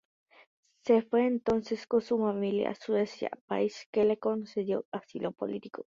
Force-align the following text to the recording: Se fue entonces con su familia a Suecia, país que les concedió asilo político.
Se 0.83 1.03
fue 1.03 1.27
entonces 1.27 1.85
con 1.85 2.01
su 2.01 2.17
familia 2.17 2.71
a 2.71 2.73
Suecia, 2.73 3.29
país 3.45 3.87
que 3.91 4.03
les 4.03 4.17
concedió 4.17 4.83
asilo 4.91 5.31
político. 5.31 5.85